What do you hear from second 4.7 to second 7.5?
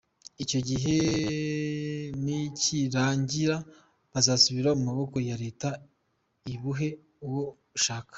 mu maboko ya leta ibuhe uwo